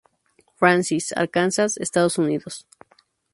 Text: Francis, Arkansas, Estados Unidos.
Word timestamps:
Francis, 0.55 1.11
Arkansas, 1.15 1.75
Estados 1.77 2.17
Unidos. 2.17 2.65